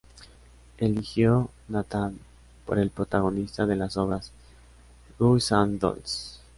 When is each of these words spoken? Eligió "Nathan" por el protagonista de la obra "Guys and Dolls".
Eligió 0.79 1.51
"Nathan" 1.67 2.17
por 2.65 2.79
el 2.79 2.89
protagonista 2.89 3.67
de 3.67 3.75
la 3.75 3.85
obra 3.95 4.19
"Guys 5.19 5.51
and 5.51 5.79
Dolls". 5.79 6.41